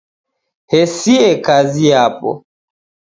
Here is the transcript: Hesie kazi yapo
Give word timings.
Hesie 0.71 1.29
kazi 1.45 1.79
yapo 1.91 2.29